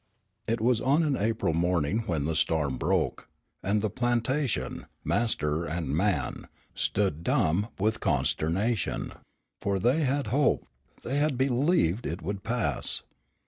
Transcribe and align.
It 0.47 0.59
was 0.59 0.81
on 0.81 1.03
an 1.03 1.15
April 1.15 1.53
morning 1.53 1.99
when 2.07 2.25
the 2.25 2.35
storm 2.35 2.79
broke, 2.79 3.29
and 3.61 3.83
the 3.83 3.89
plantation, 3.91 4.87
master 5.03 5.65
and 5.67 5.95
man, 5.95 6.47
stood 6.73 7.23
dumb 7.23 7.67
with 7.77 7.99
consternation, 7.99 9.11
for 9.61 9.77
they 9.77 10.01
had 10.03 10.25
hoped, 10.33 10.65
they 11.03 11.17
had 11.19 11.37
believed, 11.37 12.07
it 12.07 12.23
would 12.23 12.41
pass. 12.43 13.03